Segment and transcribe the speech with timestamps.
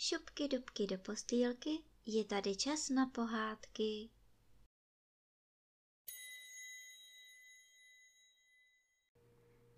[0.00, 1.70] dubky, dubky do postýlky,
[2.06, 4.10] je tady čas na pohádky.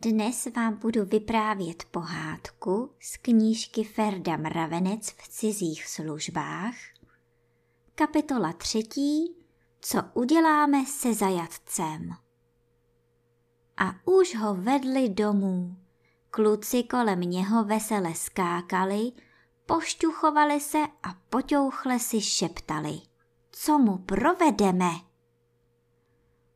[0.00, 6.74] Dnes vám budu vyprávět pohádku z knížky Ferda Mravenec v cizích službách.
[7.94, 9.36] Kapitola třetí.
[9.80, 12.10] Co uděláme se zajatcem?
[13.76, 15.76] A už ho vedli domů.
[16.30, 19.12] Kluci kolem něho vesele skákali,
[19.66, 23.00] pošťuchovali se a poťouchle si šeptali.
[23.50, 24.90] Co mu provedeme?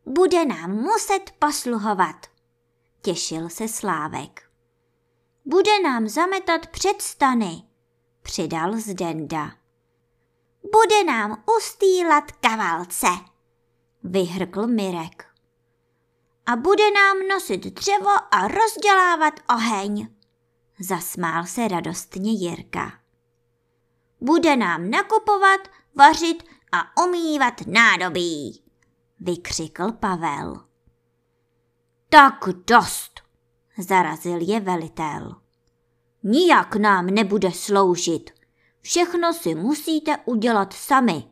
[0.07, 2.27] Bude nám muset posluhovat,
[3.03, 4.51] těšil se Slávek.
[5.45, 7.63] Bude nám zametat před stany,
[8.23, 9.53] přidal Zdenda.
[10.73, 13.07] Bude nám ustýlat kavalce,
[14.03, 15.27] vyhrkl Mirek.
[16.47, 20.16] A bude nám nosit dřevo a rozdělávat oheň,
[20.81, 22.93] zasmál se radostně Jirka.
[24.21, 25.61] Bude nám nakupovat,
[25.95, 28.63] vařit a umývat nádobí,
[29.21, 30.55] vykřikl Pavel.
[32.09, 33.21] Tak dost,
[33.79, 35.37] zarazil je velitel.
[36.23, 38.31] Nijak nám nebude sloužit.
[38.81, 41.25] Všechno si musíte udělat sami.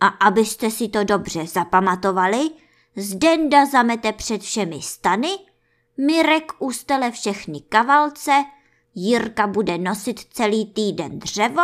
[0.00, 2.50] A abyste si to dobře zapamatovali,
[2.96, 5.28] Zdenda zamete před všemi stany,
[5.96, 8.44] Mirek ustele všechny kavalce,
[8.94, 11.62] Jirka bude nosit celý týden dřevo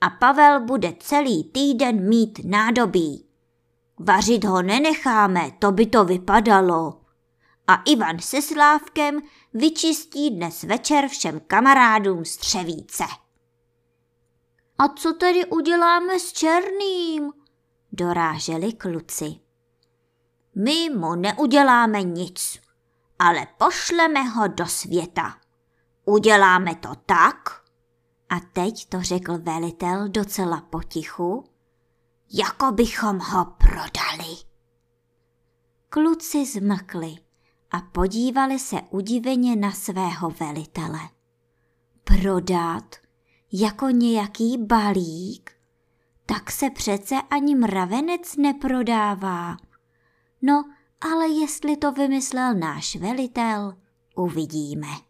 [0.00, 3.26] a Pavel bude celý týden mít nádobí.
[3.98, 7.00] Vařit ho nenecháme, to by to vypadalo.
[7.66, 9.20] A Ivan se Slávkem
[9.54, 13.04] vyčistí dnes večer všem kamarádům střevíce.
[14.78, 17.32] A co tedy uděláme s Černým?
[17.92, 19.26] Doráželi kluci.
[20.54, 22.60] My mu neuděláme nic,
[23.18, 25.34] ale pošleme ho do světa.
[26.10, 27.62] Uděláme to tak,
[28.28, 31.44] a teď to řekl velitel docela potichu,
[32.32, 34.36] jako bychom ho prodali.
[35.88, 37.16] Kluci zmlkli
[37.70, 41.00] a podívali se udiveně na svého velitele.
[42.04, 42.96] Prodat
[43.52, 45.50] jako nějaký balík?
[46.26, 49.56] Tak se přece ani mravenec neprodává.
[50.42, 50.64] No,
[51.00, 53.76] ale jestli to vymyslel náš velitel,
[54.16, 55.09] uvidíme.